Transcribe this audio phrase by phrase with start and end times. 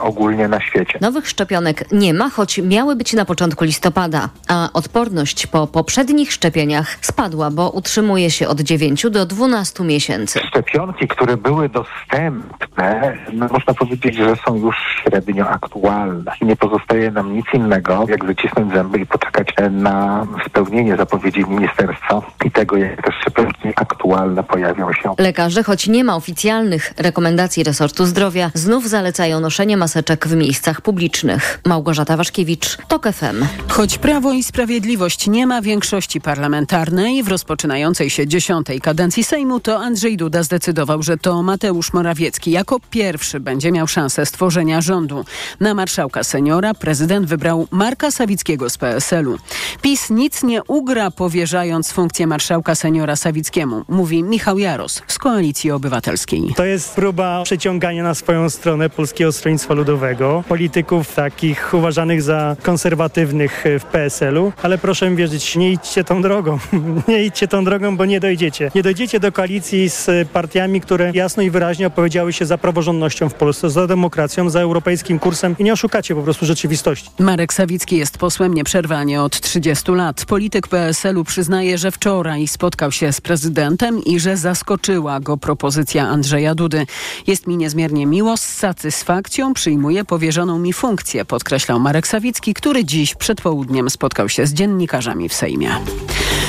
[0.00, 0.98] ogólnie na świecie.
[1.00, 6.96] Nowych szczepionek nie ma, choć miały być na początku listopada, a odporność po poprzednich szczepieniach
[7.00, 10.40] spadła, bo utrzymuje się od 9 do 12 miesięcy.
[10.48, 16.32] Szczepionki, które były dostępne, no można powiedzieć, że są już średnio aktualne.
[16.42, 22.50] Nie pozostaje nam nic innego, jak wycisnąć zęby i poczekać na spełnienie zapowiedzi ministerstwa i
[22.50, 25.14] tego, jak te szczepionki aktualne pojawią się.
[25.18, 31.60] Lekarze, choć nie ma oficjalnych rekomendacji resortu zdrowia, znów zalecają noszenie maseczek w miejscach publicznych.
[31.66, 33.44] Małgorzata Waszkiewicz, TOK FM.
[33.68, 39.78] Choć Prawo i Sprawiedliwość nie ma większości parlamentarnej w rozpoczynającej się dziesiątej kadencji Sejmu, to
[39.78, 45.24] Andrzej Duda zdecydował, że to Mateusz Morawiecki jako pierwszy będzie miał szansę stworzenia rządu.
[45.60, 49.38] Na marszałka seniora prezydent wybrał Marka Sawickiego z PSL-u.
[49.82, 56.54] PiS nic nie ugra, powierzając funkcję marszałka seniora Sawickiemu, mówi Michał Jaros z Koalicji Obywatelskiej.
[56.56, 63.64] To jest próba przeciągania na swoją stronę Polskiego Stronnictwa Ludowego, polityków takich uważanych za konserwatywnych
[63.80, 66.58] w PSL-u, ale proszę mi wierzyć, nie idźcie tą drogą.
[67.08, 68.70] nie idźcie tą drogą, bo nie dojdziecie.
[68.74, 73.34] Nie dojdziecie do koalicji z partiami, które jasno i wyraźnie opowiedziały się za praworządnością w
[73.34, 77.10] Polsce, za demokracją, za europejskim kursem i nie oszukacie po prostu rzeczywistości.
[77.18, 80.24] Marek Sawicki jest posłem nieprzerwanie od 30 lat.
[80.24, 86.54] Polityk PSL-u przyznaje, że wczoraj spotkał się z prezydentem i że zaskoczyła go propozycja Andrzeja
[86.54, 86.86] Dudy.
[87.26, 93.14] Jest mi niezmiernie miło, z satysfakcją przyjmuję powierzoną mi funkcję, podkreślał Marek Sawicki, który dziś
[93.14, 95.70] przed południem spotkał się z dziennikarzami w Sejmie.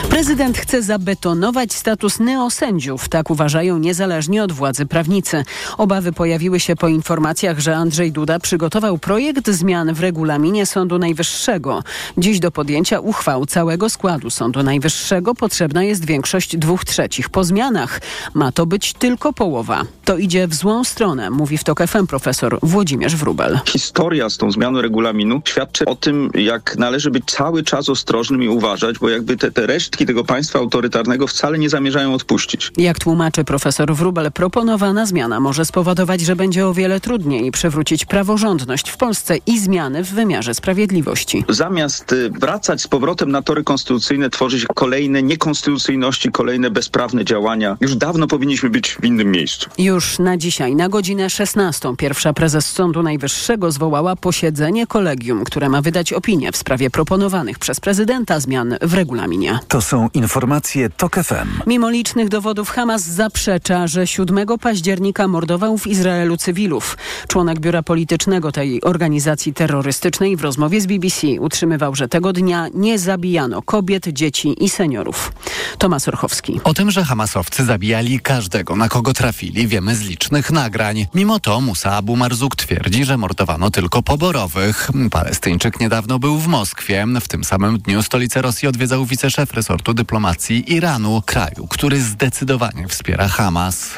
[0.09, 5.43] Prezydent chce zabetonować status neosędziów, tak uważają niezależnie od władzy prawnicy.
[5.77, 11.83] Obawy pojawiły się po informacjach, że Andrzej Duda przygotował projekt zmian w regulaminie Sądu Najwyższego.
[12.17, 17.29] Dziś do podjęcia uchwał całego składu Sądu Najwyższego potrzebna jest większość dwóch trzecich.
[17.29, 18.01] Po zmianach
[18.33, 19.83] ma to być tylko połowa.
[20.05, 23.59] To idzie w złą stronę, mówi w TOK FM profesor Włodzimierz Wrubel.
[23.65, 28.47] Historia z tą zmianą regulaminu świadczy o tym, jak należy być cały czas ostrożnym i
[28.47, 32.71] uważać, bo jakby te, te resztki tego państwa autorytarnego wcale nie zamierzają odpuścić.
[32.77, 38.89] Jak tłumaczy profesor Wrubel, proponowana zmiana może spowodować, że będzie o wiele trudniej przywrócić praworządność
[38.89, 41.45] w Polsce i zmiany w wymiarze sprawiedliwości.
[41.49, 47.95] Zamiast y, wracać z powrotem na tory konstytucyjne, tworzyć kolejne niekonstytucyjności, kolejne bezprawne działania, już
[47.95, 49.69] dawno powinniśmy być w innym miejscu.
[49.77, 55.81] Już na dzisiaj, na godzinę 16, pierwsza prezes Sądu Najwyższego zwołała posiedzenie kolegium, które ma
[55.81, 59.59] wydać opinię w sprawie proponowanych przez prezydenta zmian w regulaminie.
[59.67, 61.47] To są informacje TOK FM.
[61.67, 66.97] Mimo licznych dowodów Hamas zaprzecza, że 7 października mordował w Izraelu cywilów.
[67.27, 72.99] Członek biura politycznego tej organizacji terrorystycznej w rozmowie z BBC utrzymywał, że tego dnia nie
[72.99, 75.31] zabijano kobiet, dzieci i seniorów.
[75.77, 76.59] Tomasz Orchowski.
[76.63, 81.07] O tym, że Hamasowcy zabijali każdego, na kogo trafili, wiemy z licznych nagrań.
[81.15, 84.89] Mimo to Musa Abu Marzuk twierdzi, że mordowano tylko poborowych.
[85.11, 87.05] Palestyńczyk niedawno był w Moskwie.
[87.21, 93.27] W tym samym dniu stolicę Rosji odwiedzał wiceszef resortu dyplomacji Iranu, kraju, który zdecydowanie wspiera
[93.27, 93.89] Hamas.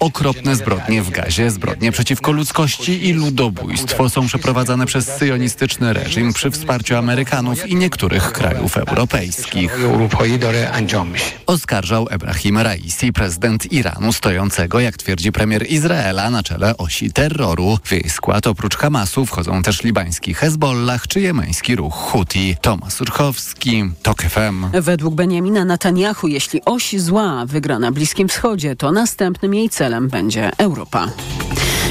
[0.00, 6.50] Okropne zbrodnie w gazie, zbrodnie przeciwko ludzkości i ludobójstwo są przeprowadzane przez syjonistyczny reżim przy
[6.50, 9.78] wsparciu Amerykanów i niektórych krajów europejskich.
[11.46, 17.78] Oskarżał Ebrahim Raisi, prezydent Iranu, stojącego, jak twierdzi premier Izraela, na czele osi terroru.
[17.84, 22.56] W jej skład oprócz Hamasu wchodzą też libański Hezbollah czy jemeński ruch Houthi.
[22.60, 24.66] Tomasz Urchowski, TOK FM.
[24.80, 30.50] Według Benjamina Netanyahu, jeśli oś zła wygra na Bliskim Wschodzie, to następnym jej celem będzie
[30.58, 31.08] Europa.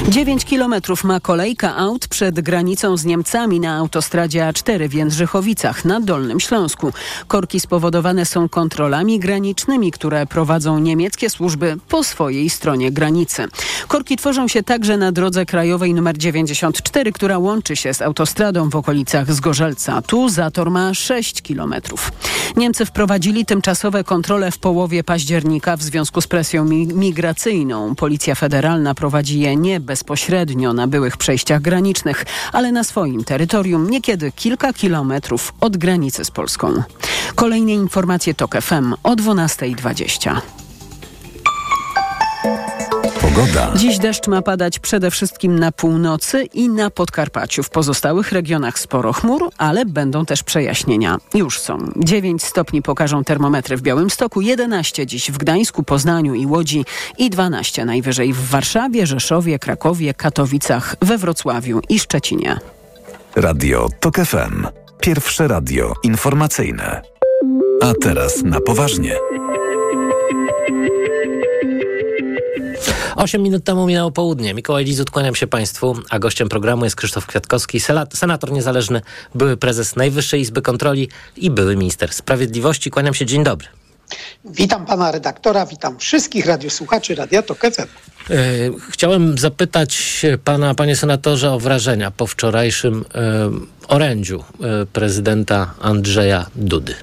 [0.08, 6.00] 9 kilometrów ma kolejka aut przed granicą z Niemcami na autostradzie A4 w Jędrzychowicach na
[6.00, 6.92] Dolnym Śląsku.
[7.26, 13.48] Korki spowodowane są kontrolami granicznymi, które prowadzą niemieckie służby po swojej stronie granicy.
[13.88, 18.76] Korki tworzą się także na drodze krajowej nr 94, która łączy się z autostradą w
[18.76, 20.02] okolicach Zgorzelca.
[20.02, 22.12] Tu zator ma 6 kilometrów.
[22.56, 27.94] Niemcy wprowadzili tymczasowe kontrole w połowie października w związku z presją migracyjną.
[27.94, 34.32] Policja federalna prowadzi je nie bezpośrednio na byłych przejściach granicznych, ale na swoim terytorium, niekiedy
[34.32, 36.82] kilka kilometrów od granicy z Polską.
[37.34, 40.40] Kolejne informacje TOK FM o 12.20.
[43.20, 43.72] Pogoda.
[43.76, 47.62] Dziś deszcz ma padać przede wszystkim na północy i na Podkarpaciu.
[47.62, 51.18] W pozostałych regionach sporo chmur, ale będą też przejaśnienia.
[51.34, 51.78] Już są.
[51.96, 56.84] 9 stopni pokażą termometry w Białymstoku, 11 dziś w Gdańsku, Poznaniu i Łodzi
[57.18, 62.58] i 12 najwyżej w Warszawie, Rzeszowie, Krakowie, Katowicach, we Wrocławiu i Szczecinie.
[63.36, 64.66] Radio TOK FM.
[65.00, 67.02] Pierwsze radio informacyjne.
[67.82, 69.16] A teraz na poważnie.
[73.20, 74.54] 8 minut temu minęło południe.
[74.54, 77.80] Mikołaj Lizut, kłaniam się Państwu, a gościem programu jest Krzysztof Kwiatkowski,
[78.14, 79.00] senator niezależny,
[79.34, 82.90] były prezes Najwyższej Izby Kontroli i były minister sprawiedliwości.
[82.90, 83.68] Kłaniam się, dzień dobry.
[84.44, 87.82] Witam pana redaktora, witam wszystkich radiosłuchaczy Radia Tok FM.
[87.82, 88.36] E,
[88.90, 93.50] chciałem zapytać pana, panie senatorze, o wrażenia po wczorajszym e,
[93.88, 96.94] orędziu e, prezydenta Andrzeja Dudy.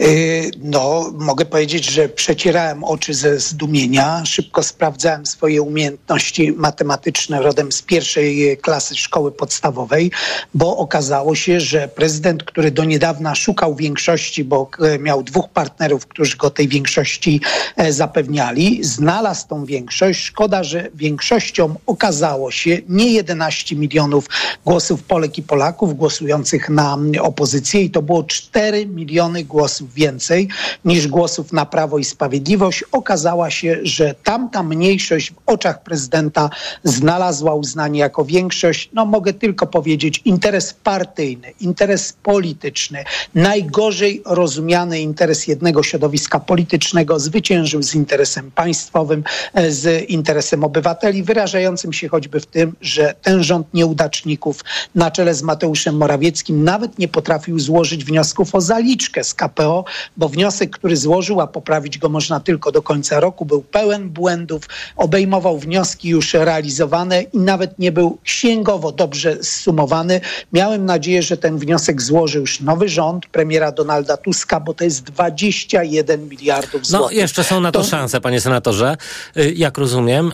[0.00, 4.24] Y, no, mogę powiedzieć, że przecierałem oczy ze zdumienia.
[4.24, 10.10] Szybko sprawdzałem swoje umiejętności matematyczne rodem z pierwszej klasy szkoły podstawowej,
[10.54, 16.06] bo okazało się, że prezydent, który do niedawna szukał większości, bo e, miał dwóch partnerów,
[16.06, 17.40] którzy go tej większości
[17.76, 20.20] e, zapewniali, znalazł tą większość.
[20.20, 24.26] Szkoda, że większością okazało się nie 11 milionów
[24.64, 30.48] głosów Polek i Polaków głosujących na opozycję i to było 4 miliony głosów głosów więcej
[30.84, 32.84] niż głosów na Prawo i Sprawiedliwość.
[32.92, 36.50] Okazała się, że tamta mniejszość w oczach prezydenta
[36.84, 38.90] znalazła uznanie jako większość.
[38.92, 43.04] No mogę tylko powiedzieć interes partyjny, interes polityczny,
[43.34, 51.92] najgorzej rozumiany interes jednego środowiska politycznego zwyciężył z interesem państwowym, e, z interesem obywateli, wyrażającym
[51.92, 54.64] się choćby w tym, że ten rząd nieudaczników
[54.94, 59.73] na czele z Mateuszem Morawieckim nawet nie potrafił złożyć wniosków o zaliczkę z KPO
[60.16, 64.68] bo wniosek, który złożył, a poprawić go można tylko do końca roku, był pełen błędów,
[64.96, 70.20] obejmował wnioski już realizowane i nawet nie był księgowo dobrze zsumowany.
[70.52, 75.02] Miałem nadzieję, że ten wniosek złoży już nowy rząd premiera Donalda Tuska, bo to jest
[75.02, 77.16] 21 miliardów no, złotych.
[77.16, 77.86] No jeszcze są na to, to...
[77.86, 78.96] szanse, panie senatorze,
[79.36, 80.32] y, jak rozumiem,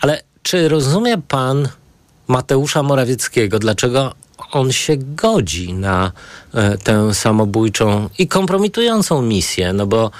[0.00, 1.68] ale czy rozumie pan
[2.28, 4.14] Mateusza Morawieckiego, dlaczego
[4.52, 6.12] on się godzi na
[6.54, 10.10] e, tę samobójczą i kompromitującą misję, no bo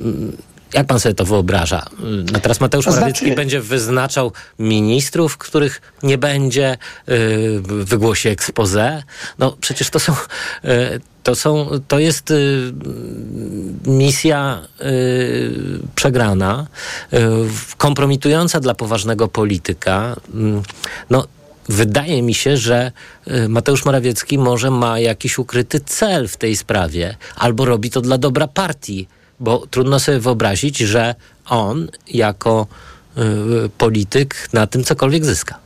[0.00, 0.36] mm,
[0.74, 1.86] jak pan sobie to wyobraża?
[2.32, 3.36] No teraz Mateusz to Morawiecki znaczy...
[3.36, 9.02] będzie wyznaczał ministrów, których nie będzie, yy, wygłosi expose.
[9.38, 10.12] No przecież to są,
[10.64, 12.72] yy, to są, to jest yy,
[13.86, 14.62] misja
[15.94, 16.66] przegrana,
[17.76, 20.16] kompromitująca dla poważnego polityka.
[20.34, 20.62] Mm,
[21.10, 21.26] no
[21.68, 22.92] wydaje mi się, że
[23.28, 28.18] y, Mateusz Morawiecki może ma jakiś ukryty cel w tej sprawie, albo robi to dla
[28.18, 29.08] dobra partii,
[29.40, 31.14] bo trudno sobie wyobrazić, że
[31.46, 32.66] on jako
[33.18, 35.65] y, polityk na tym cokolwiek zyska.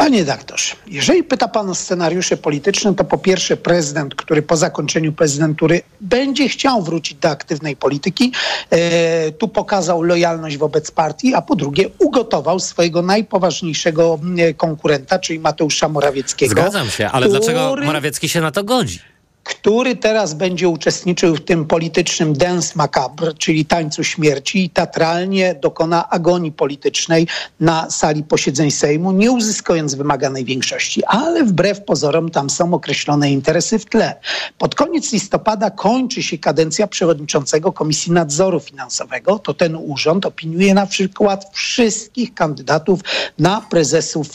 [0.00, 5.12] Panie doktorze, jeżeli pyta pan o scenariusze polityczne, to po pierwsze prezydent, który po zakończeniu
[5.12, 8.32] prezydentury będzie chciał wrócić do aktywnej polityki,
[8.70, 15.38] e, tu pokazał lojalność wobec partii, a po drugie ugotował swojego najpoważniejszego e, konkurenta, czyli
[15.38, 16.52] Mateusza Morawieckiego.
[16.52, 17.40] Zgadzam się, ale który...
[17.40, 19.00] dlaczego Morawiecki się na to godzi?
[19.44, 26.10] Który teraz będzie uczestniczył w tym politycznym dance macabre, czyli tańcu śmierci i teatralnie dokona
[26.10, 27.26] agonii politycznej
[27.60, 31.04] na sali posiedzeń Sejmu, nie uzyskując wymaganej większości.
[31.04, 34.14] Ale wbrew pozorom tam są określone interesy w tle.
[34.58, 39.38] Pod koniec listopada kończy się kadencja przewodniczącego Komisji Nadzoru Finansowego.
[39.38, 43.00] To ten urząd opiniuje na przykład wszystkich kandydatów
[43.38, 44.28] na prezesów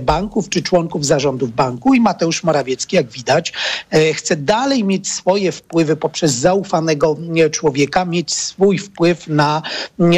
[0.00, 3.52] banków czy członków zarządów banku i Mateusz Morawiecki, jak widać,
[3.90, 7.16] e, chce dalej mieć swoje wpływy poprzez zaufanego
[7.50, 9.62] człowieka, mieć swój wpływ na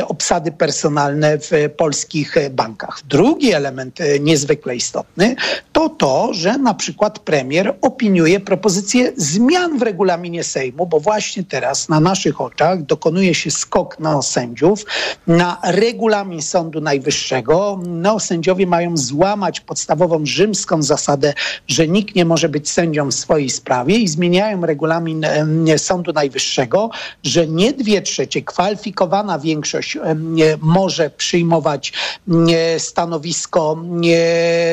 [0.07, 3.01] obsady personalne w polskich bankach.
[3.09, 5.37] Drugi element e, niezwykle istotny
[5.73, 11.89] to to, że na przykład premier opiniuje propozycję zmian w regulaminie Sejmu, bo właśnie teraz
[11.89, 14.85] na naszych oczach dokonuje się skok na sędziów,
[15.27, 17.81] na regulamin Sądu Najwyższego.
[17.87, 21.35] No, sędziowie mają złamać podstawową rzymską zasadę,
[21.67, 25.27] że nikt nie może być sędzią w swojej sprawie i zmieniają regulamin
[25.77, 26.91] Sądu Najwyższego,
[27.23, 29.99] że nie dwie trzecie, kwalifikowana większość
[30.61, 31.93] może przyjmować
[32.79, 33.77] stanowisko,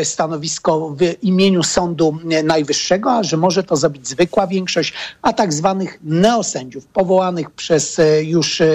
[0.04, 6.00] stanowisko w imieniu Sądu Najwyższego, a że może to zrobić zwykła większość, a tak zwanych
[6.04, 8.66] neosędziów powołanych przez e, już e,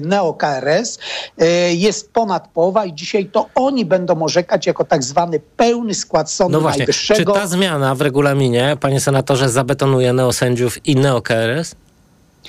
[0.00, 0.98] neo-KRS
[1.38, 6.30] e, jest ponad połowa i dzisiaj to oni będą orzekać jako tak zwany pełny skład
[6.30, 7.34] Sądu no właśnie, Najwyższego.
[7.34, 11.74] Czy ta zmiana w regulaminie, panie senatorze, zabetonuje neosędziów i neo-KRS?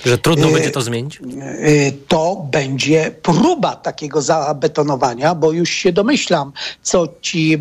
[0.04, 1.20] Że trudno będzie to zmienić?
[2.08, 7.58] To będzie próba takiego zabetonowania, bo już się domyślam, co ci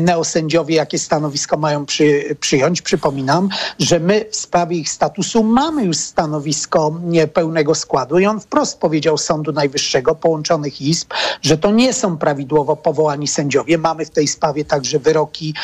[0.00, 2.82] neosędziowie, jakie stanowisko mają przy, przyjąć.
[2.82, 7.00] Przypominam, że my w sprawie ich statusu mamy już stanowisko
[7.32, 11.08] pełnego składu i on wprost powiedział Sądu Najwyższego, połączonych izb,
[11.42, 13.78] że to nie są prawidłowo powołani sędziowie.
[13.78, 15.54] Mamy w tej sprawie także wyroki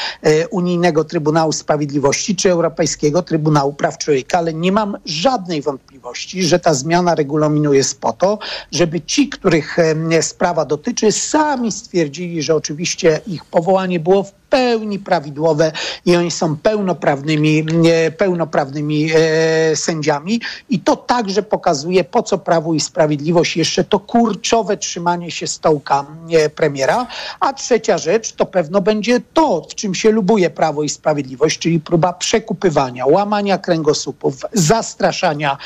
[0.50, 6.01] Unijnego Trybunału Sprawiedliwości czy Europejskiego Trybunału Praw Człowieka, ale nie mam żadnej wątpliwości,
[6.40, 8.38] Że ta zmiana regulaminu jest po to,
[8.72, 9.76] żeby ci, których
[10.20, 15.72] sprawa dotyczy, sami stwierdzili, że oczywiście ich powołanie było w pełni prawidłowe
[16.06, 17.66] i oni są pełnoprawnymi,
[18.16, 20.40] pełnoprawnymi e, sędziami.
[20.70, 26.06] I to także pokazuje, po co Prawo i Sprawiedliwość jeszcze to kurczowe trzymanie się stołka
[26.32, 27.06] e, premiera.
[27.40, 31.80] A trzecia rzecz to pewno będzie to, w czym się lubuje Prawo i Sprawiedliwość, czyli
[31.80, 35.58] próba przekupywania, łamania kręgosłupów, zastraszania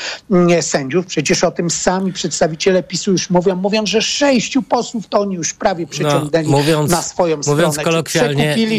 [0.50, 1.06] e, sędziów.
[1.06, 5.54] Przecież o tym sami przedstawiciele PiSu już mówią, mówiąc, że sześciu posłów to oni już
[5.54, 7.56] prawie przeciągnęli no, mówiąc, na swoją stronę.
[7.56, 7.78] Mówiąc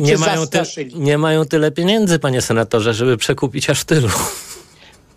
[0.02, 0.60] nie mają, ty,
[0.96, 4.10] nie mają tyle pieniędzy, panie senatorze, żeby przekupić aż tylu.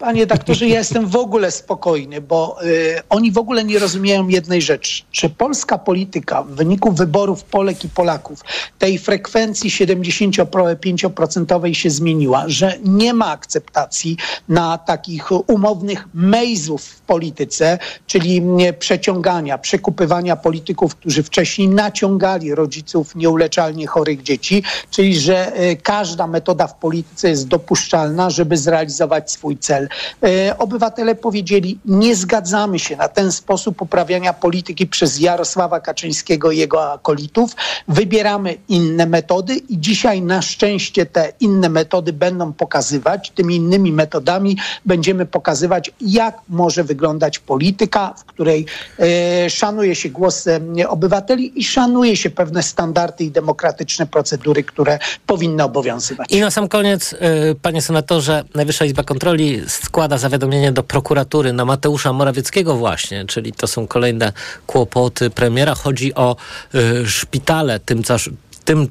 [0.01, 4.63] Panie doktorze, ja jestem w ogóle spokojny, bo y, oni w ogóle nie rozumieją jednej
[4.63, 5.03] rzeczy.
[5.11, 8.41] Czy polska polityka w wyniku wyborów Polek i Polaków
[8.79, 14.17] tej frekwencji 75% się zmieniła, że nie ma akceptacji
[14.49, 18.43] na takich umownych mejzów w polityce, czyli
[18.79, 26.67] przeciągania, przekupywania polityków, którzy wcześniej naciągali rodziców nieuleczalnie chorych dzieci, czyli że y, każda metoda
[26.67, 29.90] w polityce jest dopuszczalna, żeby zrealizować swój cel.
[30.23, 36.59] E, obywatele powiedzieli, nie zgadzamy się na ten sposób uprawiania polityki przez Jarosława Kaczyńskiego i
[36.59, 37.57] jego akolitów.
[37.89, 44.57] Wybieramy inne metody i dzisiaj na szczęście te inne metody będą pokazywać, tymi innymi metodami
[44.87, 48.67] będziemy pokazywać, jak może wyglądać polityka, w której
[48.99, 54.99] e, szanuje się głos e, obywateli i szanuje się pewne standardy i demokratyczne procedury, które
[55.27, 56.33] powinny obowiązywać.
[56.33, 57.15] I na sam koniec,
[57.63, 63.67] panie senatorze, Najwyższa Izba Kontroli składa zawiadomienie do prokuratury na Mateusza Morawieckiego właśnie, czyli to
[63.67, 64.33] są kolejne
[64.67, 65.75] kłopoty premiera.
[65.75, 66.37] Chodzi o
[66.75, 68.29] y, szpitale tymczas,
[68.65, 68.89] tym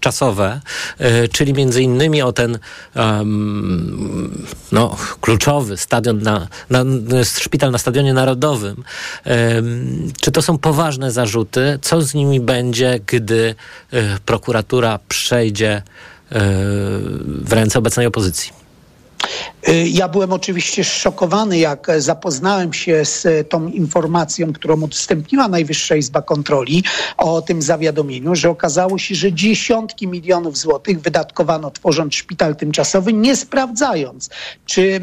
[0.00, 0.60] czasowe,
[1.00, 2.58] y, czyli między innymi o ten
[2.96, 6.84] um, no, kluczowy stadion na, na,
[7.24, 8.84] szpital na Stadionie Narodowym.
[9.26, 11.78] Um, czy to są poważne zarzuty?
[11.82, 13.54] Co z nimi będzie, gdy
[13.94, 15.82] y, prokuratura przejdzie y,
[17.44, 18.59] w ręce obecnej opozycji?
[19.68, 25.96] Y, ja byłem oczywiście szokowany, jak zapoznałem się z y, tą informacją, którą udostępniła Najwyższa
[25.96, 26.84] Izba Kontroli
[27.16, 33.36] o tym zawiadomieniu, że okazało się, że dziesiątki milionów złotych wydatkowano tworząc szpital tymczasowy, nie
[33.36, 34.30] sprawdzając,
[34.66, 35.00] czy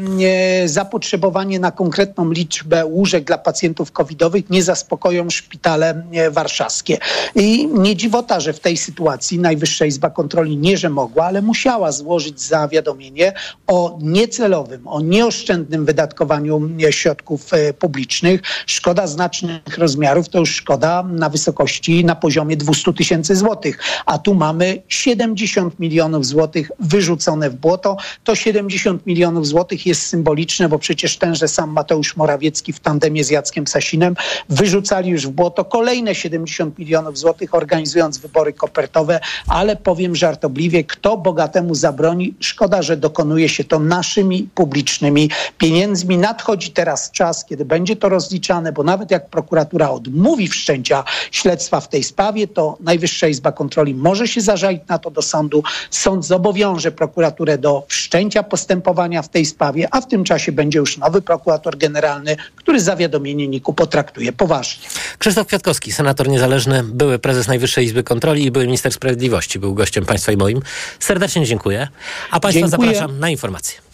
[0.64, 6.98] zapotrzebowanie na konkretną liczbę łóżek dla pacjentów covidowych nie zaspokoją szpitale warszawskie.
[7.34, 11.92] I nie dziwota, że w tej sytuacji Najwyższa Izba Kontroli nie, że mogła, ale musiała
[11.92, 13.32] złożyć zawiadomienie
[13.66, 18.40] o niecelowym, o nieoszczędnym wydatkowaniu środków e, publicznych.
[18.66, 24.34] Szkoda znacznych rozmiarów to już szkoda na wysokości, na poziomie 200 tysięcy złotych, a tu
[24.34, 27.96] mamy 70 milionów złotych wyrzucone w błoto.
[28.24, 33.30] To 70 milionów złotych jest symboliczne, bo przecież tenże sam Mateusz Morawiecki w tandemie z
[33.30, 34.14] Jackiem Sasinem
[34.48, 41.16] wyrzucali już w błoto kolejne 70 milionów złotych, organizując wybory kopertowe, ale powiem żartobliwie, kto
[41.16, 46.18] bogatemu zabroni, szkoda, że dokonuje się to naszymi publicznymi pieniędzmi.
[46.18, 51.88] Nadchodzi teraz czas, kiedy będzie to rozliczane, bo nawet jak prokuratura odmówi wszczęcia śledztwa w
[51.88, 55.62] tej sprawie, to Najwyższa Izba Kontroli może się zażalić na to do sądu.
[55.90, 60.98] Sąd zobowiąże prokuraturę do wszczęcia postępowania w tej sprawie, a w tym czasie będzie już
[60.98, 64.88] nowy prokurator generalny, który zawiadomienie NIK-u potraktuje poważnie.
[65.18, 70.04] Krzysztof Kwiatkowski, senator niezależny, były prezes Najwyższej Izby Kontroli i były minister sprawiedliwości, był gościem
[70.06, 70.60] państwa i moim.
[71.00, 71.88] Serdecznie dziękuję.
[72.30, 72.88] A państwa dziękuję.
[72.88, 73.88] zapraszam na informacje.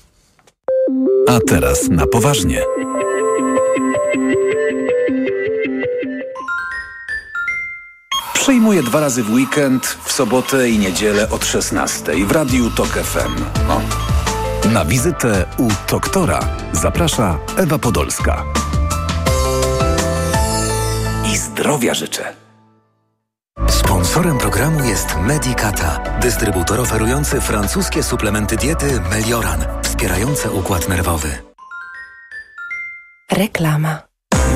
[1.29, 2.63] A teraz na poważnie.
[8.35, 13.45] Przyjmuję dwa razy w weekend, w sobotę i niedzielę od 16 w Radiu TOK FM.
[14.73, 16.41] Na wizytę u doktora
[16.73, 18.45] zaprasza Ewa Podolska.
[21.33, 22.35] I zdrowia życzę.
[23.69, 29.65] Sponsorem programu jest Medicata, dystrybutor oferujący francuskie suplementy diety Melioran,
[30.05, 31.29] wspierające układ nerwowy.
[33.33, 34.03] Reklama.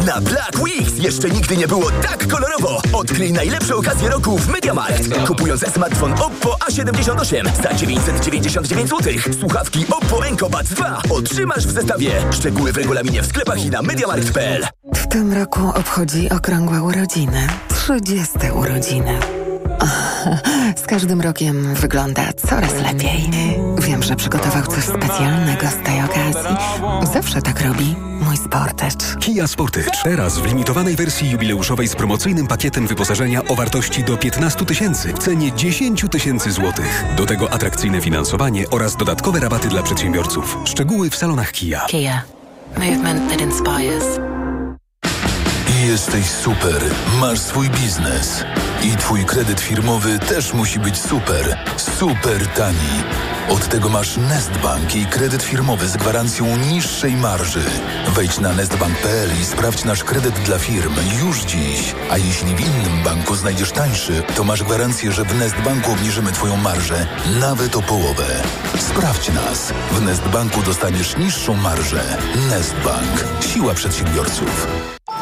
[0.07, 2.83] Na Black Weeks jeszcze nigdy nie było tak kolorowo.
[2.93, 5.27] Odkryj najlepsze okazje roku w MediaMarkt.
[5.27, 12.13] Kupując smartfon Oppo A78 za 999 zł, słuchawki Oppo Encobat 2 otrzymasz w zestawie.
[12.31, 14.67] Szczegóły w regulaminie w sklepach i na MediaMarkt.pl.
[14.95, 17.47] W tym roku obchodzi okrągłe urodziny.
[17.69, 19.38] 30 urodziny.
[20.77, 23.31] Z każdym rokiem wygląda coraz lepiej.
[23.79, 26.57] Wiem, że przygotował coś specjalnego z tej okazji.
[27.13, 29.17] Zawsze tak robi mój Sportage.
[29.21, 29.91] Kia Sportage.
[30.05, 35.19] Teraz w limitowanej wersji jubileuszowej z promocyjnym pakietem wyposażenia o wartości do 15 tysięcy w
[35.19, 37.05] cenie 10 tysięcy złotych.
[37.17, 40.59] Do tego atrakcyjne finansowanie oraz dodatkowe rabaty dla przedsiębiorców.
[40.65, 41.87] Szczegóły w salonach Kia.
[41.87, 42.23] Kia.
[42.77, 44.28] Movement that inspires.
[45.99, 46.85] Jesteś super,
[47.21, 48.45] masz swój biznes.
[48.83, 53.03] I twój kredyt firmowy też musi być super, super tani.
[53.49, 57.65] Od tego masz Nestbank i kredyt firmowy z gwarancją niższej marży.
[58.09, 61.95] Wejdź na nestbank.pl i sprawdź nasz kredyt dla firm już dziś.
[62.11, 66.57] A jeśli w innym banku znajdziesz tańszy, to masz gwarancję, że w Nestbanku obniżymy twoją
[66.57, 67.07] marżę
[67.41, 68.43] nawet o połowę.
[68.79, 69.73] Sprawdź nas.
[69.93, 72.17] W Nestbanku dostaniesz niższą marżę.
[72.51, 73.25] Nestbank.
[73.41, 74.67] Siła przedsiębiorców.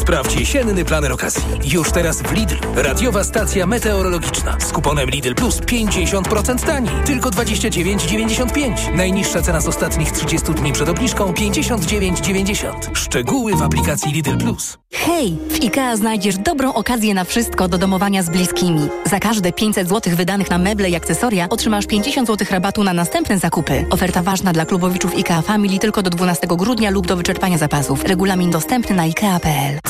[0.00, 1.42] Sprawdź jesienny planer okazji.
[1.64, 2.56] Już teraz w Lidl.
[2.76, 4.56] Radiowa stacja meteorologiczna.
[4.60, 6.94] Z kuponem Lidl Plus 50% taniej.
[7.06, 8.94] Tylko 29,95.
[8.94, 12.72] Najniższa cena z ostatnich 30 dni przed obniżką 59,90.
[12.94, 14.78] Szczegóły w aplikacji Lidl Plus.
[14.92, 15.38] Hej!
[15.50, 18.88] W IKEA znajdziesz dobrą okazję na wszystko do domowania z bliskimi.
[19.04, 23.38] Za każde 500 zł wydanych na meble i akcesoria otrzymasz 50 zł rabatu na następne
[23.38, 23.86] zakupy.
[23.90, 28.04] Oferta ważna dla klubowiczów IKEA Family tylko do 12 grudnia lub do wyczerpania zapasów.
[28.04, 29.89] Regulamin dostępny na IKEA.pl.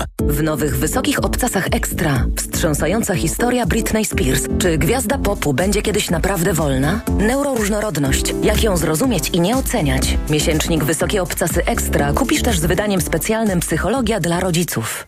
[0.19, 4.43] W nowych wysokich obcasach ekstra wstrząsająca historia Britney Spears.
[4.59, 7.01] Czy gwiazda popu będzie kiedyś naprawdę wolna?
[7.17, 8.33] Neuroróżnorodność.
[8.43, 10.17] Jak ją zrozumieć i nie oceniać?
[10.29, 15.07] Miesięcznik Wysokie Obcasy Ekstra kupisz też z wydaniem specjalnym Psychologia dla rodziców.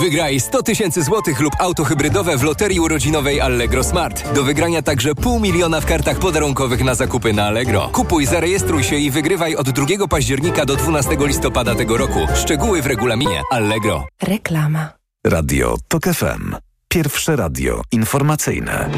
[0.00, 4.32] Wygraj 100 tysięcy złotych lub auto hybrydowe w loterii urodzinowej Allegro Smart.
[4.34, 7.88] Do wygrania także pół miliona w kartach podarunkowych na zakupy na Allegro.
[7.92, 12.18] Kupuj, zarejestruj się i wygrywaj od 2 października do 12 listopada tego roku.
[12.34, 14.06] Szczegóły w regulaminie Allegro.
[14.22, 14.92] Reklama.
[15.26, 16.56] Radio TOK FM.
[16.88, 18.90] Pierwsze radio informacyjne.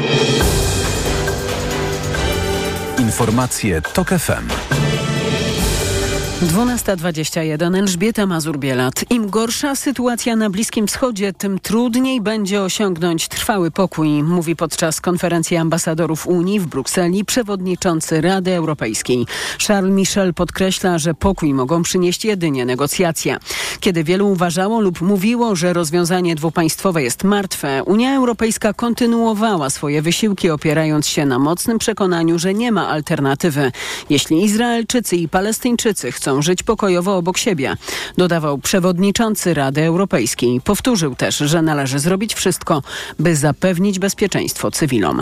[2.99, 4.82] Informacje TOK FM.
[6.41, 9.05] 12.21 Elżbieta Mazur-Bielat.
[9.09, 15.57] Im gorsza sytuacja na Bliskim Wschodzie, tym trudniej będzie osiągnąć trwały pokój, mówi podczas konferencji
[15.57, 19.25] ambasadorów Unii w Brukseli przewodniczący Rady Europejskiej.
[19.67, 23.37] Charles Michel podkreśla, że pokój mogą przynieść jedynie negocjacje.
[23.79, 30.49] Kiedy wielu uważało lub mówiło, że rozwiązanie dwupaństwowe jest martwe, Unia Europejska kontynuowała swoje wysiłki
[30.49, 33.71] opierając się na mocnym przekonaniu, że nie ma alternatywy.
[34.09, 37.75] Jeśli Izraelczycy i Palestyńczycy chcą żyć pokojowo obok siebie,
[38.17, 40.61] dodawał przewodniczący Rady Europejskiej.
[40.61, 42.81] Powtórzył też, że należy zrobić wszystko,
[43.19, 45.21] by zapewnić bezpieczeństwo cywilom.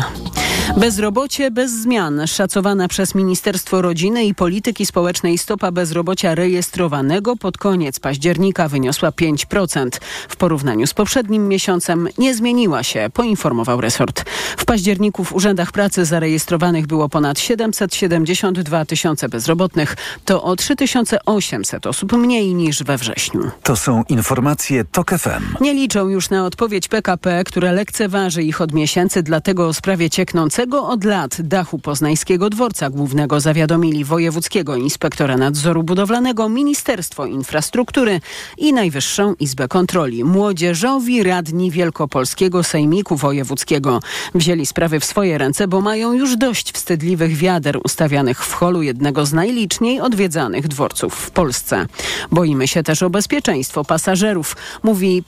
[0.78, 2.28] Bezrobocie bez zmian.
[2.28, 9.90] Szacowana przez Ministerstwo Rodziny i Polityki Społecznej stopa bezrobocia rejestrowanego pod koniec października wyniosła 5%.
[10.30, 14.24] W porównaniu z poprzednim miesiącem nie zmieniła się, poinformował resort.
[14.58, 19.96] W październiku w urzędach pracy zarejestrowanych było ponad 772 tysiące bezrobotnych.
[20.26, 20.56] To o
[20.92, 23.52] 3800 osób mniej niż we wrześniu.
[23.64, 25.64] To są informacje TOK FM.
[25.64, 30.88] Nie liczą już na odpowiedź PKP, które lekceważy ich od miesięcy, dlatego o sprawie cieknącego
[30.88, 38.22] od lat dachu poznańskiego dworca głównego zawiadomili wojewódzkiego inspektora nadzoru budowlanego, Ministerstwo Infrastruktury
[38.58, 40.24] i Najwyższą Izbę Kontroli.
[40.24, 44.00] Młodzieżowi radni Wielkopolskiego Sejmiku Wojewódzkiego
[44.36, 49.26] wzięli sprawy w swoje ręce, bo mają już dość wstydliwych wiader ustawianych w holu jednego
[49.26, 51.86] z najliczniej odwiedzanych dworców w Polsce.
[52.32, 55.24] Boimy się też o bezpieczeństwo pasażerów, mówi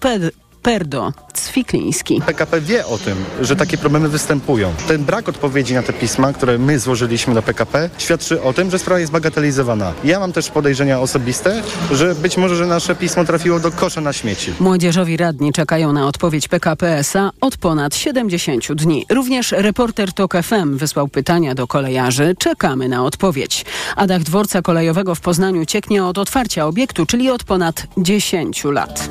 [0.64, 2.22] Perdo Cwikliński.
[2.26, 4.74] PKP wie o tym, że takie problemy występują.
[4.88, 8.80] Ten brak odpowiedzi na te pisma, które my złożyliśmy do PKP, świadczy o tym, że
[8.80, 9.94] sprawa jest bagatelizowana.
[10.04, 14.14] Ja mam też podejrzenia osobiste, że być może, że nasze pismo trafiło do kosza na
[14.14, 14.54] śmieci.
[14.60, 19.06] Młodzieżowi radni czekają na odpowiedź PKP SA od ponad 70 dni.
[19.10, 22.36] Również reporter TOK FM wysłał pytania do kolejarzy.
[22.40, 23.66] Czekamy na odpowiedź.
[23.96, 29.10] A dach dworca kolejowego w Poznaniu cieknie od otwarcia obiektu, czyli od ponad 10 lat.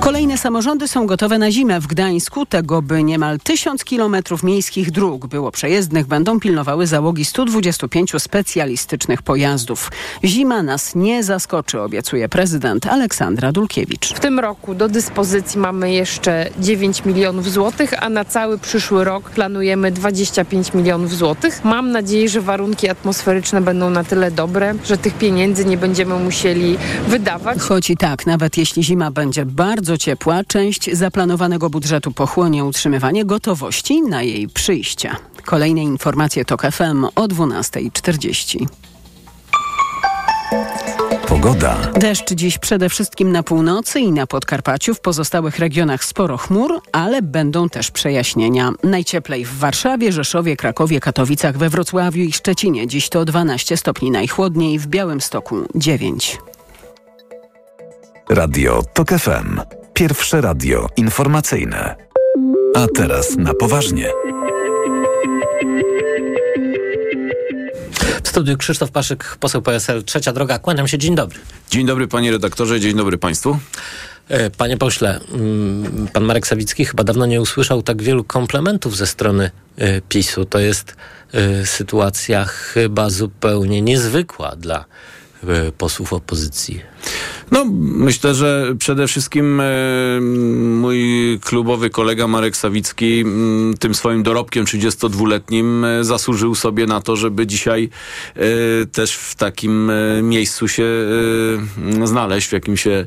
[0.00, 2.46] Kolejne samorządy są gotowe na zimę w Gdańsku.
[2.46, 9.90] Tego, by niemal tysiąc kilometrów miejskich dróg było przejezdnych, będą pilnowały załogi 125 specjalistycznych pojazdów.
[10.24, 14.14] Zima nas nie zaskoczy, obiecuje prezydent Aleksandra Dulkiewicz.
[14.14, 19.30] W tym roku do dyspozycji mamy jeszcze 9 milionów złotych, a na cały przyszły rok
[19.30, 21.64] planujemy 25 milionów złotych.
[21.64, 26.78] Mam nadzieję, że warunki atmosferyczne będą na tyle dobre, że tych pieniędzy nie będziemy musieli
[27.08, 27.58] wydawać.
[27.58, 34.02] Choć i tak, nawet jeśli zima będzie bardzo ciepła, część zaplanowanego budżetu pochłonie utrzymywanie gotowości
[34.02, 35.10] na jej przyjście.
[35.44, 38.66] Kolejne informacje TOK FM o 12.40.
[41.28, 41.76] Pogoda.
[41.94, 44.94] Deszcz dziś przede wszystkim na północy i na Podkarpaciu.
[44.94, 48.72] W pozostałych regionach sporo chmur, ale będą też przejaśnienia.
[48.82, 52.86] Najcieplej w Warszawie, Rzeszowie, Krakowie, Katowicach, we Wrocławiu i Szczecinie.
[52.86, 56.38] Dziś to 12 stopni najchłodniej, w Białymstoku 9.
[58.28, 59.79] Radio TOK FM.
[60.00, 61.96] Pierwsze radio informacyjne.
[62.74, 64.10] A teraz na poważnie.
[68.24, 70.58] W studiu Krzysztof Paszyk, poseł PSL, Trzecia Droga.
[70.58, 71.38] Kłaniam się, dzień dobry.
[71.70, 73.58] Dzień dobry panie redaktorze, dzień dobry państwu.
[74.28, 79.06] E, Panie pośle, mm, pan Marek Sawicki chyba dawno nie usłyszał tak wielu komplementów ze
[79.06, 80.44] strony e, PiSu.
[80.44, 80.96] To jest
[81.32, 84.84] e, sytuacja chyba zupełnie niezwykła dla
[85.78, 86.82] posłów opozycji.
[87.50, 89.64] No, myślę, że przede wszystkim e,
[90.60, 97.16] mój klubowy kolega Marek Sawicki m, tym swoim dorobkiem 32-letnim e, zasłużył sobie na to,
[97.16, 97.88] żeby dzisiaj
[98.36, 98.40] e,
[98.86, 100.84] też w takim miejscu się
[102.04, 103.06] znaleźć, w jakim się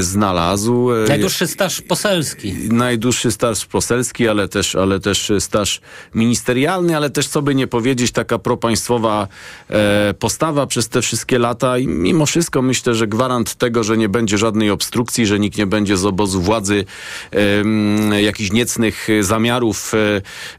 [0.00, 0.88] znalazł.
[1.08, 2.54] Najdłuższy staż poselski.
[2.68, 5.80] najdłuższy staż poselski, ale też, ale też staż
[6.14, 9.28] ministerialny, ale też co by nie powiedzieć, taka propaństwowa
[10.18, 14.38] postawa przez te wszystkie lata i mimo wszystko myślę, że gwarant tego, że nie będzie
[14.38, 16.84] żadnej obstrukcji, że nikt nie będzie z obozu władzy
[17.30, 19.98] em, jakichś niecnych zamiarów e,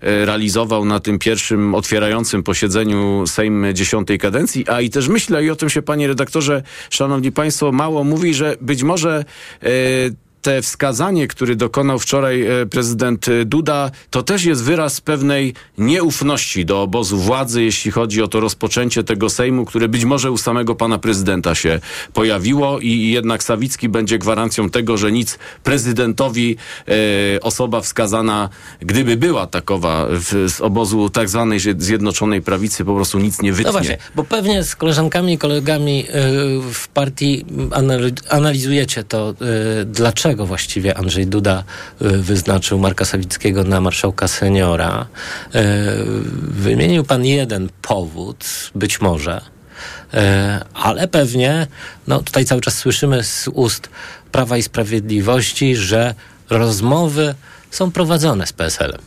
[0.01, 5.49] e, realizował na tym pierwszym otwierającym posiedzeniu Sejm dziesiątej kadencji, a i też myślę i
[5.49, 9.25] o tym się panie redaktorze, szanowni państwo, mało mówi, że być może
[9.63, 9.69] e,
[10.41, 16.65] te wskazanie, który dokonał wczoraj e, prezydent e, Duda, to też jest wyraz pewnej nieufności
[16.65, 20.75] do obozu władzy, jeśli chodzi o to rozpoczęcie tego Sejmu, które być może u samego
[20.75, 21.79] pana prezydenta się
[22.13, 26.55] pojawiło i jednak Sawicki będzie gwarancją tego, że nic prezydentowi
[26.87, 26.93] e,
[27.41, 28.49] osoba wskazana,
[28.79, 30.07] gdyby była takowa
[30.47, 33.65] z obozu tak zwanej Zjednoczonej Prawicy, po prostu nic nie wytnie.
[33.65, 36.05] No właśnie, bo pewnie z koleżankami i kolegami
[36.73, 39.33] w partii anali- analizujecie to,
[39.81, 39.85] y,
[40.29, 41.63] dlaczego właściwie Andrzej Duda
[42.01, 45.07] y, wyznaczył Marka Sawickiego na marszałka seniora.
[45.55, 45.59] Y,
[46.41, 49.41] Wymienił pan jeden powód, być może,
[50.13, 50.17] y,
[50.73, 51.67] ale pewnie,
[52.07, 53.89] no tutaj cały czas słyszymy z ust
[54.31, 56.15] Prawa i Sprawiedliwości, że
[56.49, 57.35] rozmowy
[57.71, 59.01] są prowadzone z PSL-em.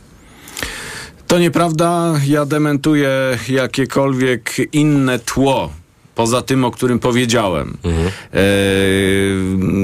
[1.27, 2.13] To nieprawda.
[2.27, 3.09] Ja dementuję
[3.49, 5.82] jakiekolwiek inne tło.
[6.15, 7.77] Poza tym, o którym powiedziałem,
[8.33, 8.39] e,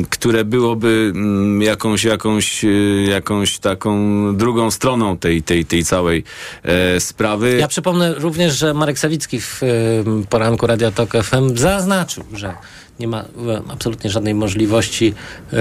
[0.09, 2.67] które byłoby mm, jakąś, jakąś, e,
[3.09, 3.97] jakąś taką
[4.37, 6.23] drugą stroną tej, tej, tej całej
[6.63, 7.57] e, sprawy.
[7.59, 12.53] Ja przypomnę również, że Marek Sawicki w y, poranku Radia Tok FM zaznaczył, że
[12.99, 13.25] nie ma
[13.69, 15.13] absolutnie żadnej możliwości
[15.53, 15.57] y,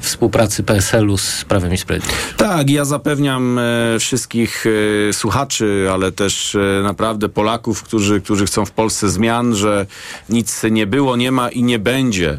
[0.00, 2.36] współpracy PSL-u z Prawem i Sprawiedliwością.
[2.36, 4.64] Tak, ja zapewniam e, wszystkich
[5.08, 9.86] e, słuchaczy, ale też naprawdę Polaków, którzy, którzy chcą w Polsce zmian, że
[10.28, 12.38] nic nie było, nie ma i nie będzie.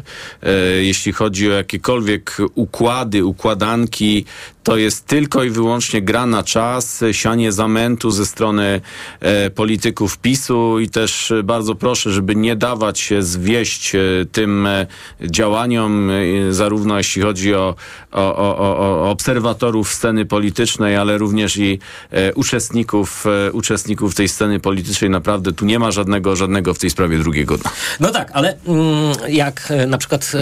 [0.80, 4.24] Jeśli chodzi o jakiekolwiek układy, układanki,
[4.68, 8.80] to jest tylko i wyłącznie gra na czas, sianie zamętu ze strony
[9.20, 14.00] e, polityków PiSu i też bardzo proszę, żeby nie dawać się zwieść e,
[14.32, 14.86] tym e,
[15.20, 17.74] działaniom, e, zarówno jeśli chodzi o,
[18.12, 21.78] o, o, o, obserwatorów sceny politycznej, ale również i
[22.10, 25.10] e, uczestników, e, uczestników tej sceny politycznej.
[25.10, 27.70] Naprawdę tu nie ma żadnego, żadnego w tej sprawie drugiego dna.
[28.00, 30.32] No tak, ale mm, jak na przykład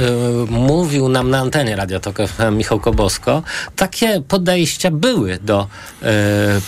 [0.49, 2.17] mówił nam na antenie Radio Tok
[2.53, 3.43] Michał Kobosko,
[3.77, 5.69] takie podejścia były do
[6.03, 6.07] e,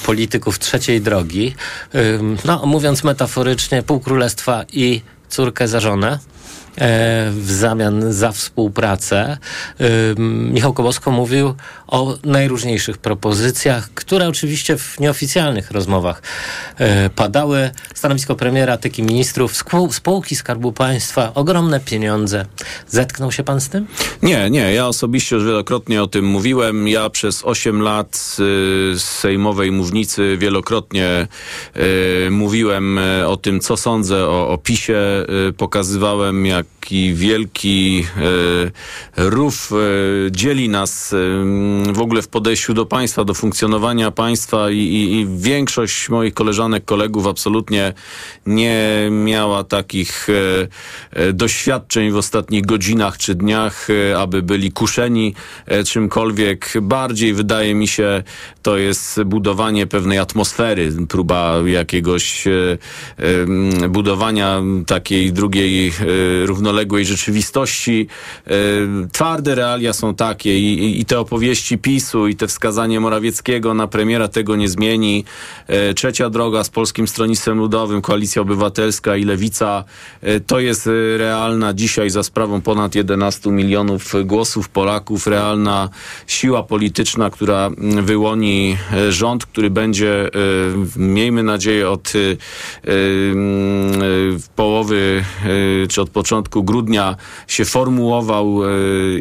[0.07, 1.55] polityków trzeciej drogi.
[1.95, 1.99] E,
[2.45, 6.19] no, mówiąc metaforycznie, pół królestwa i córkę za żonę.
[7.31, 9.39] W zamian za współpracę.
[10.53, 11.55] Michał Kobosko mówił
[11.87, 16.23] o najróżniejszych propozycjach, które oczywiście w nieoficjalnych rozmowach
[17.17, 17.71] padały.
[17.95, 19.53] Stanowisko premiera, tyki ministrów,
[19.91, 22.47] spółki Skarbu Państwa, ogromne pieniądze.
[22.89, 23.87] Zetknął się pan z tym?
[24.23, 24.75] Nie, nie.
[24.75, 26.89] Ja osobiście już wielokrotnie o tym mówiłem.
[26.89, 31.27] Ja przez 8 lat z sejmowej mównicy wielokrotnie
[32.31, 35.27] mówiłem o tym, co sądzę o, o PiSie.
[35.57, 36.47] Pokazywałem,
[36.89, 38.07] jaki wielki
[39.17, 39.71] rów
[40.31, 41.15] dzieli nas
[41.93, 46.85] w ogóle w podejściu do państwa, do funkcjonowania państwa i, i, i większość moich koleżanek,
[46.85, 47.93] kolegów absolutnie
[48.47, 50.29] nie miała takich
[51.33, 55.35] doświadczeń w ostatnich godzinach czy dniach, aby byli kuszeni
[55.87, 56.73] czymkolwiek.
[56.83, 58.23] Bardziej wydaje mi się,
[58.63, 62.45] to jest budowanie pewnej atmosfery, próba jakiegoś
[63.89, 65.93] budowania takiej drugiej
[66.59, 68.07] równoległej rzeczywistości.
[69.13, 74.29] Twarde realia są takie i, i te opowieści PiSu i te wskazanie Morawieckiego na premiera
[74.29, 75.25] tego nie zmieni.
[75.95, 79.85] Trzecia droga z Polskim Stronnictwem Ludowym, Koalicja Obywatelska i Lewica
[80.47, 85.89] to jest realna dzisiaj za sprawą ponad 11 milionów głosów Polaków, realna
[86.27, 87.71] siła polityczna, która
[88.03, 88.77] wyłoni
[89.09, 90.31] rząd, który będzie,
[90.97, 92.13] miejmy nadzieję, od
[94.57, 95.25] połowy
[95.89, 98.61] czy od początku grudnia się formułował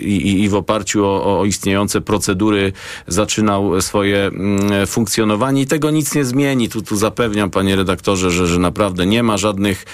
[0.02, 2.74] i, i w oparciu o, o istniejące procedury
[3.08, 4.32] zaczynał swoje
[4.88, 6.70] funkcjonowanie i tego nic nie zmieni.
[6.70, 9.86] Tu, tu zapewniam, panie redaktorze, że, że naprawdę nie ma żadnych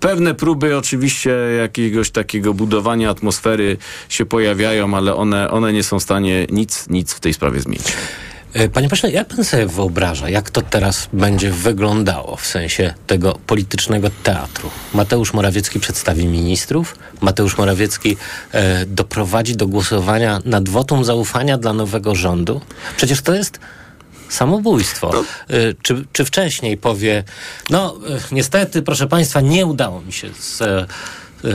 [0.00, 3.76] pewne próby oczywiście jakiegoś takiego budowania atmosfery
[4.08, 7.86] się pojawiają, ale one, one nie są w stanie nic, nic w tej sprawie zmienić.
[8.72, 14.10] Panie pośle, jak pan sobie wyobraża, jak to teraz będzie wyglądało w sensie tego politycznego
[14.22, 14.70] teatru?
[14.94, 18.16] Mateusz Morawiecki przedstawi ministrów, Mateusz Morawiecki
[18.52, 22.60] e, doprowadzi do głosowania nad wotum zaufania dla nowego rządu.
[22.96, 23.60] Przecież to jest
[24.28, 25.10] samobójstwo.
[25.12, 25.20] No.
[25.56, 27.24] E, czy, czy wcześniej powie,
[27.70, 30.86] no e, niestety, proszę państwa, nie udało mi się z, e,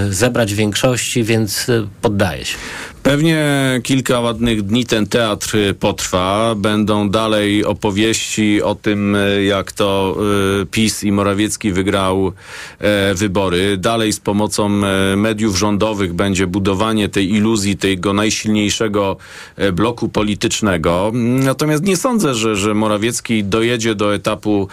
[0.10, 1.67] zebrać większości, więc
[2.02, 2.58] poddaję się.
[3.04, 3.46] Pewnie
[3.84, 6.56] kilka ładnych dni ten teatr potrwa.
[6.56, 9.17] Będą dalej opowieści o tym,
[9.48, 10.17] jak to
[10.72, 12.32] PiS i Morawiecki wygrał
[13.15, 13.78] wybory.
[13.78, 14.70] Dalej z pomocą
[15.15, 19.17] mediów rządowych będzie budowanie tej iluzji, tego najsilniejszego
[19.74, 21.12] bloku politycznego.
[21.13, 24.67] Natomiast nie sądzę, że, że Morawiecki dojedzie do etapu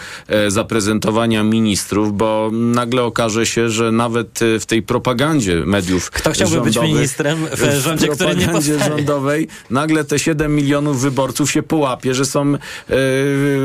[0.47, 6.81] zaprezentowania ministrów, bo nagle okaże się, że nawet w tej propagandzie mediów Kto chciałby rządowych,
[6.81, 8.79] być ministrem w rządzie, który nie powstaje.
[8.79, 12.57] rządowej nagle te 7 milionów wyborców się połapie, że są e,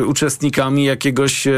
[0.07, 1.53] uczestnikami jakiegoś e,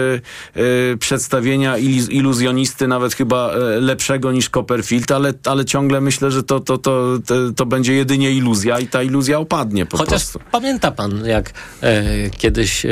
[1.00, 6.78] przedstawienia il, iluzjonisty, nawet chyba lepszego niż Copperfield, ale, ale ciągle myślę, że to, to,
[6.78, 10.40] to, to, to będzie jedynie iluzja i ta iluzja opadnie po Chociaż prostu.
[10.52, 12.86] pamięta pan, jak e, kiedyś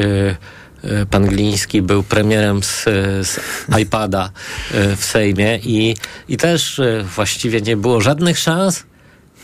[1.11, 2.85] pan Gliński był premierem z,
[3.29, 3.41] z
[3.81, 4.31] iPada
[4.75, 5.97] e, w Sejmie i,
[6.29, 8.85] i też e, właściwie nie było żadnych szans,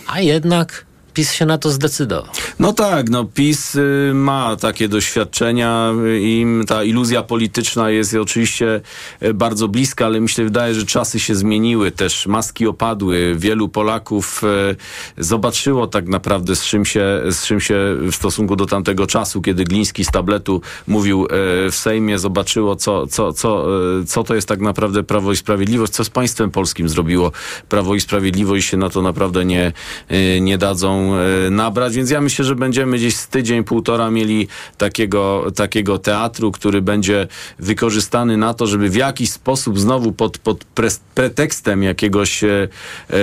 [0.07, 0.87] a jednak
[1.20, 2.33] PiS się na to zdecydował.
[2.59, 8.80] No tak, no PiS y, ma takie doświadczenia y, i ta iluzja polityczna jest oczywiście
[9.22, 13.35] y, bardzo bliska, ale mi się wydaje, że czasy się zmieniły, też maski opadły.
[13.38, 14.42] Wielu Polaków
[15.18, 17.74] zobaczyło tak naprawdę z czym, się, z czym się
[18.12, 21.26] w stosunku do tamtego czasu, kiedy Gliński z tabletu mówił
[21.70, 23.66] w Sejmie, zobaczyło co, co, co,
[24.06, 27.33] co to jest tak naprawdę Prawo i Sprawiedliwość, co z państwem polskim zrobiło
[27.68, 29.72] Prawo i Sprawiedliwość się na to naprawdę nie,
[30.40, 35.46] nie dadzą e, nabrać, więc ja myślę, że będziemy gdzieś z tydzień, półtora mieli takiego,
[35.54, 41.00] takiego teatru, który będzie wykorzystany na to, żeby w jakiś sposób znowu pod, pod pres,
[41.14, 42.68] pretekstem jakiegoś e,
[43.10, 43.16] e,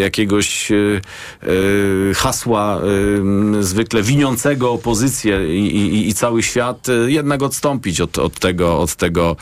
[0.00, 8.00] jakiegoś e, e, hasła e, zwykle winiącego opozycję i, i, i cały świat jednak odstąpić
[8.00, 9.36] od, od tego, od tego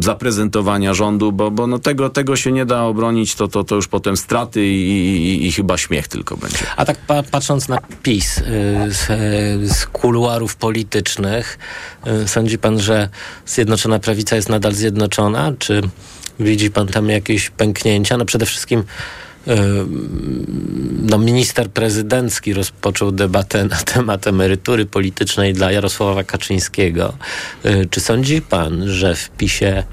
[0.00, 3.88] zaprezentowania rządu, bo, bo no tego, tego się nie da obronić, to, to, to już
[3.88, 4.90] potem straty i,
[5.44, 6.66] i, i chyba śmiech tylko będzie.
[6.76, 8.42] A tak pa patrząc na PiS y,
[8.88, 11.58] z, y, z kuluarów politycznych,
[12.24, 13.08] y, sądzi pan, że
[13.46, 15.52] Zjednoczona Prawica jest nadal zjednoczona?
[15.58, 15.82] Czy
[16.40, 18.16] widzi pan tam jakieś pęknięcia?
[18.16, 19.52] No przede wszystkim y,
[21.02, 27.12] no, minister prezydencki rozpoczął debatę na temat emerytury politycznej dla Jarosława Kaczyńskiego.
[27.90, 29.84] Czy sądzi pan, że w PiSie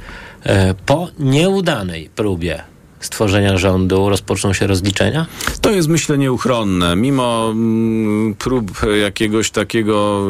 [0.85, 2.63] po nieudanej próbie
[3.01, 5.25] stworzenia rządu rozpoczną się rozliczenia?
[5.61, 6.95] To jest myślę nieuchronne.
[6.95, 10.25] Mimo mm, prób jakiegoś takiego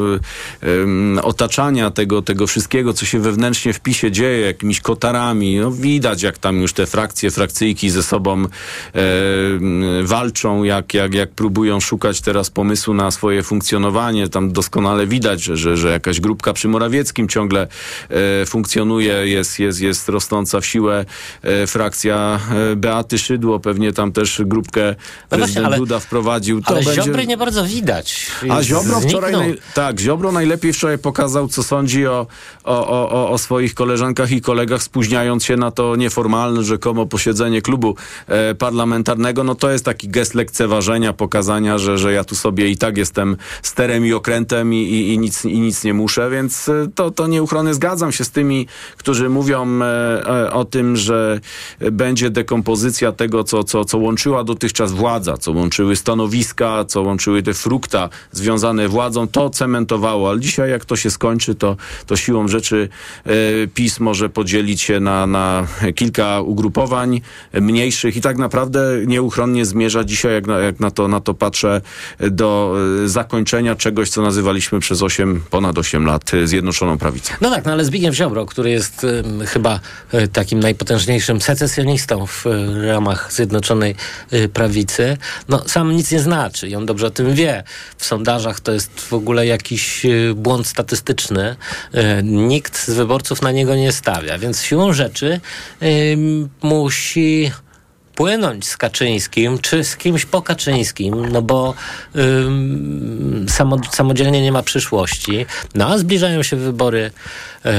[1.21, 6.37] otaczania tego, tego wszystkiego, co się wewnętrznie w PiSie dzieje, jakimiś kotarami, no widać jak
[6.37, 8.47] tam już te frakcje, frakcyjki ze sobą em,
[10.03, 14.27] walczą, jak, jak, jak próbują szukać teraz pomysłu na swoje funkcjonowanie.
[14.27, 17.67] Tam doskonale widać, że, że, że jakaś grupka przy Morawieckim ciągle
[18.09, 21.05] e, funkcjonuje, jest, jest, jest rosnąca w siłę
[21.41, 26.61] e, frakcja e, Beaty Szydło, pewnie tam też grupkę No właśnie, prezydent ale- Duda wprowadził.
[26.61, 27.03] To Ale będzie...
[27.03, 28.27] Ziobry nie bardzo widać.
[28.49, 29.01] A Ziobro Zniknął.
[29.09, 29.57] wczoraj, naj...
[29.73, 32.27] tak, Ziobro najlepiej wczoraj pokazał, co sądzi o,
[32.63, 37.95] o, o, o- swoich koleżankach i kolegach, spóźniając się na to nieformalne rzekomo posiedzenie klubu
[38.27, 39.43] e, parlamentarnego.
[39.43, 43.37] No to jest taki gest lekceważenia, pokazania, że, że ja tu sobie i tak jestem
[43.63, 47.27] sterem i okrętem i, i, i, nic, i nic nie muszę, więc e, to, to
[47.27, 49.85] nieuchronnie zgadzam się z tymi, którzy mówią e,
[50.45, 51.39] e, o tym, że
[51.91, 57.53] będzie dekompozycja tego, co, co, co łączyła dotychczas władza, co łączyły stanowiska, co łączyły te
[57.53, 62.89] frukta związane władzą, to cementowało, ale dzisiaj jak to się skończy, to, to siłą rzeczy
[63.25, 63.31] e,
[63.67, 67.21] PiS może podzielić się na, na kilka ugrupowań
[67.53, 71.81] mniejszych i tak naprawdę nieuchronnie zmierza dzisiaj, jak na, jak na, to, na to patrzę,
[72.31, 77.33] do e, zakończenia czegoś, co nazywaliśmy przez 8, ponad 8 lat e, Zjednoczoną Prawicą.
[77.41, 79.05] No tak, no ale Zbigniew Ziobro, który jest
[79.45, 79.79] chyba
[80.33, 83.95] takim najpotężniejszym secesjonistą w e, ramach Zjednoczonej
[84.31, 85.17] e, Prawicy,
[85.49, 87.63] no sam nic nie znaczy i on dobrze o tym wie.
[87.97, 91.55] W sondażach to jest w ogóle jakiś e, błąd statystyczny.
[92.23, 95.41] Nikt z wyborców na niego nie stawia, więc siłą rzeczy
[96.61, 97.51] musi
[98.15, 101.73] płynąć z Kaczyńskim, czy z kimś po Kaczyńskim, no bo
[102.15, 105.45] ym, samo, samodzielnie nie ma przyszłości.
[105.75, 107.11] No a zbliżają się wybory
[107.65, 107.73] e,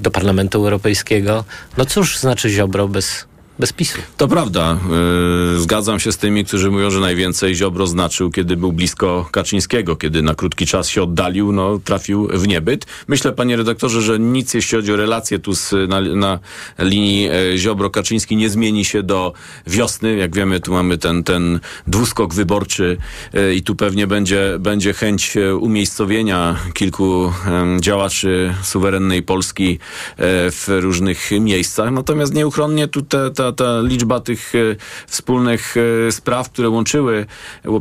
[0.00, 1.44] do Parlamentu Europejskiego.
[1.76, 3.24] No cóż znaczy Ziobro bez,
[3.60, 3.98] bez PiSu?
[4.16, 4.78] To prawda.
[5.54, 9.96] Yy, zgadzam się z tymi, którzy mówią, że najwięcej Ziobro znaczył, kiedy był blisko Kaczyńskiego,
[9.96, 12.86] kiedy na krótki czas się oddalił, no, trafił w niebyt.
[13.08, 16.38] Myślę, panie redaktorze, że nic, jeśli chodzi o relacje tu z, na, na
[16.78, 19.32] linii e, Ziobro-Kaczyński, nie zmieni się do
[19.66, 20.16] wiosny.
[20.16, 22.96] Jak wiemy, tu mamy ten, ten dwuskok wyborczy
[23.34, 27.32] e, i tu pewnie będzie, będzie chęć e, umiejscowienia kilku
[27.80, 29.78] działaczy suwerennej Polski
[30.18, 31.90] w różnych miejscach.
[31.90, 34.58] Natomiast nieuchronnie tu te, ta, ta liczba tych e,
[35.06, 35.74] wspólnych
[36.08, 37.26] e, spraw, które łączyły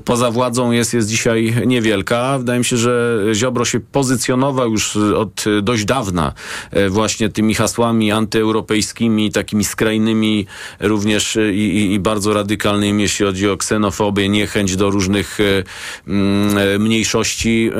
[0.06, 2.38] poza władzą jest, jest dzisiaj niewielka.
[2.38, 6.34] Wydaje mi się, że Ziobro się pozycjonował już od dość dawna
[6.72, 10.46] e, właśnie tymi hasłami antyeuropejskimi, takimi skrajnymi
[10.80, 15.38] również i, i, bardzo radykalnymi, jeśli chodzi o ksenofobię, niechęć do różnych
[16.08, 17.72] mm, mniejszości,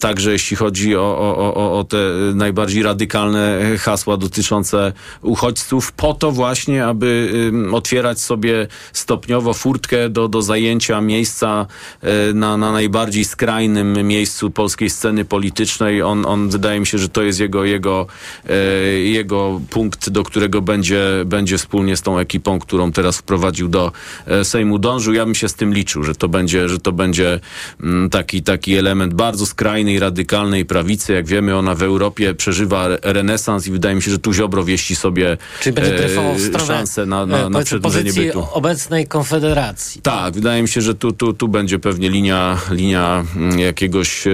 [0.00, 1.96] także jeśli chodzi o, o, o, o te
[2.34, 6.41] najbardziej radykalne hasła dotyczące uchodźców, po to właśnie,
[6.80, 11.66] aby ym, otwierać sobie stopniowo furtkę do, do zajęcia miejsca
[12.02, 16.02] e, na, na najbardziej skrajnym miejscu polskiej sceny politycznej.
[16.02, 18.06] On, on wydaje mi się, że to jest jego, jego,
[18.48, 18.54] e,
[18.98, 23.92] jego punkt, do którego będzie, będzie wspólnie z tą ekipą, którą teraz wprowadził do
[24.26, 25.14] e, Sejmu dążył.
[25.14, 27.40] Ja bym się z tym liczył, że to będzie, że to będzie
[27.82, 31.12] mm, taki, taki element bardzo skrajnej, radykalnej prawicy.
[31.12, 34.64] Jak wiemy, ona w Europie przeżywa re- renesans i wydaje mi się, że tu Ziobro
[34.64, 38.46] wieści sobie Czyli będzie e, w stronę szansę na, e, na, na powiedzmy, przedłużenie bytu.
[38.52, 40.00] obecnej Konfederacji.
[40.02, 44.30] Tak, wydaje mi się, że tu, tu, tu będzie pewnie linia, linia mm, jakiegoś e,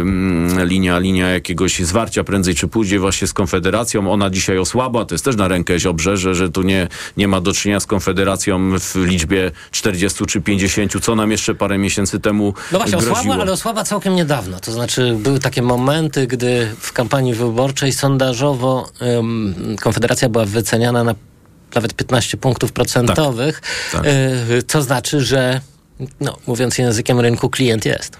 [0.00, 4.12] em, linia, linia jakiegoś zwarcia prędzej czy później właśnie z Konfederacją.
[4.12, 7.40] Ona dzisiaj osłabła, to jest też na rękę Ziobrze, że, że tu nie, nie ma
[7.40, 12.54] do czynienia z Konfederacją w liczbie 40 czy 50, co nam jeszcze parę miesięcy temu
[12.72, 13.12] No właśnie, groziło.
[13.18, 14.60] osłabła, ale osłabła całkiem niedawno.
[14.60, 18.88] To znaczy, były takie momenty, gdy w kampanii wyborczej sondażowo
[19.80, 21.14] Konfederacja była wyceniana na
[21.74, 23.62] nawet 15 punktów procentowych.
[23.92, 24.02] Tak.
[24.04, 25.60] E, to znaczy, że
[26.20, 28.16] no, mówiąc językiem rynku, klient jest.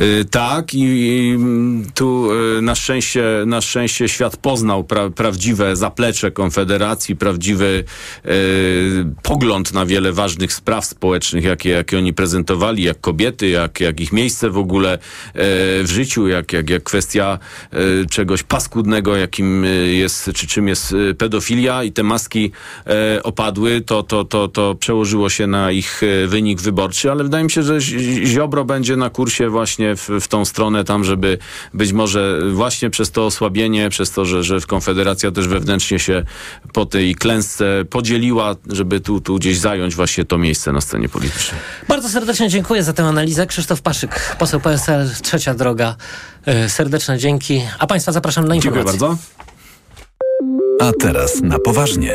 [0.00, 5.76] Y, Tak, i, i mm, tu y, na szczęście, na szczęście świat poznał pra, prawdziwe
[5.76, 7.84] zaplecze Konfederacji, prawdziwy
[8.26, 14.00] y, pogląd na wiele ważnych spraw społecznych, jakie, jakie oni prezentowali, jak kobiety, jak, jak
[14.00, 14.98] ich miejsce w ogóle
[15.34, 17.38] w życiu, jak, jak, jak kwestia
[18.10, 22.52] czegoś paskudnego, jakim jest, czy czym jest pedofilia i te maski
[23.22, 27.62] opadły, to, to, to, to przełożyło się na ich wynik wyborczy, ale wydaje mi się,
[27.62, 31.38] że Zi- Ziobro będzie na kursie właśnie w, w tą stronę tam, żeby
[31.74, 36.24] być może właśnie przez to osłabienie, przez to, że, że Konfederacja też wewnętrznie się
[36.72, 41.60] po tej klęsce podzieliła, żeby tu, tu gdzieś zająć właśnie to miejsce na scenie politycznej.
[41.88, 43.46] Bardzo serdecznie dziękuję za tę analizę.
[43.46, 45.96] Krzysztof Paszyk, poseł PSL, Trzecia Droga.
[46.46, 47.62] E, Serdeczne dzięki.
[47.78, 49.08] A Państwa zapraszam na Dziękuję informacje.
[49.08, 49.22] bardzo.
[50.80, 52.14] A teraz na poważnie.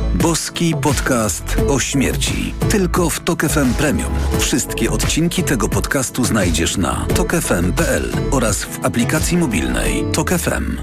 [0.15, 2.53] Boski podcast o śmierci.
[2.69, 4.13] Tylko w Tok FM Premium.
[4.39, 10.77] Wszystkie odcinki tego podcastu znajdziesz na tokefm.pl oraz w aplikacji mobilnej Tok FM.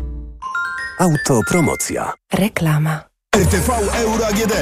[0.99, 2.13] Autopromocja.
[2.33, 3.08] Reklama.
[3.39, 4.53] RTV Euro AGD,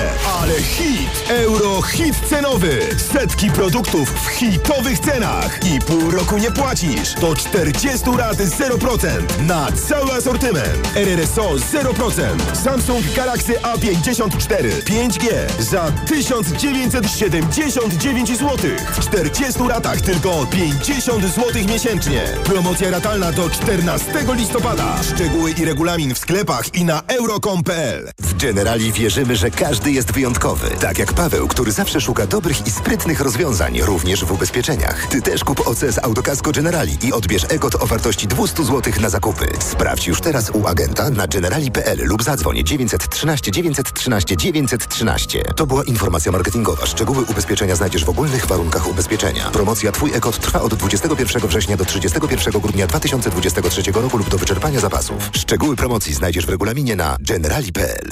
[0.40, 1.24] ale hit!
[1.28, 2.80] Euro hit cenowy!
[3.12, 7.14] Setki produktów w hitowych cenach i pół roku nie płacisz.
[7.14, 9.08] Do 40 rat 0%
[9.46, 10.96] na cały asortyment.
[10.96, 12.54] RRSO 0%.
[12.64, 15.26] Samsung Galaxy A54 5G
[15.58, 18.56] za 1979 zł.
[18.92, 22.24] W 40 ratach tylko 50 zł miesięcznie.
[22.44, 25.02] Promocja ratalna do 14 listopada.
[25.02, 28.10] Szczegóły i regulamin w sklepach i na euro.com.pl.
[28.20, 28.36] W
[28.66, 30.70] Generali wierzymy, że każdy jest wyjątkowy.
[30.80, 35.06] Tak jak Paweł, który zawsze szuka dobrych i sprytnych rozwiązań, również w ubezpieczeniach.
[35.06, 39.08] Ty też kup OC z Autokasko Generali i odbierz EGOT o wartości 200 zł na
[39.08, 39.46] zakupy.
[39.60, 45.42] Sprawdź już teraz u agenta na generali.pl lub zadzwoń 913 913 913.
[45.56, 46.86] To była informacja marketingowa.
[46.86, 49.50] Szczegóły ubezpieczenia znajdziesz w ogólnych warunkach ubezpieczenia.
[49.50, 54.80] Promocja Twój EGOT trwa od 21 września do 31 grudnia 2023 roku lub do wyczerpania
[54.80, 55.30] zapasów.
[55.32, 58.10] Szczegóły promocji znajdziesz w regulaminie na generali.pl.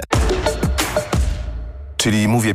[2.04, 2.54] Czyli mówię